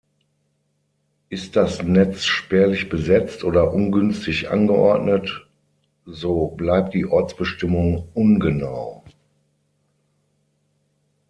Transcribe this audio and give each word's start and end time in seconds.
Ist 1.29 1.55
das 1.55 1.83
Netz 1.83 2.23
spärlich 2.25 2.89
besetzt 2.89 3.43
oder 3.43 3.71
ungünstig 3.71 4.49
angeordnet, 4.49 5.45
so 6.07 6.47
bleibt 6.47 6.95
die 6.95 7.05
Ortsbestimmung 7.05 8.07
ungenau. 8.15 9.05